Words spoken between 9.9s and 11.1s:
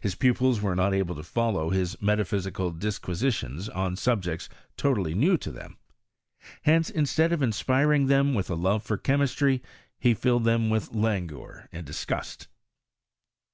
be Ailed them with